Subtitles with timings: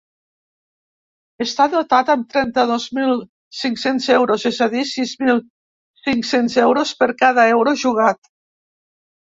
[1.43, 3.13] Està dotat amb trenta-dos mil
[3.59, 5.45] cinc-cents euros, és a dir, sis mil
[6.09, 8.35] cinc-cents euros per cada euro jugat.